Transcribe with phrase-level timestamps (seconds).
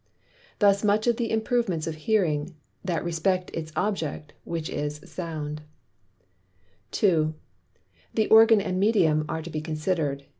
[0.57, 5.61] Thus much of the Improvements of Hearing, that respect its Object, which is Sound.
[6.89, 7.35] 2.
[8.15, 10.25] The Organ and Medium are to be consider'd.